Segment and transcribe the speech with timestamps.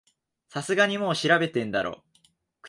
[0.49, 2.03] さすがにもう調べてんだろ